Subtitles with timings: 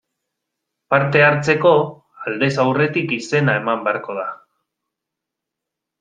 [0.93, 1.73] Parte hartzeko,
[2.29, 4.25] aldez aurretik izena eman beharko da.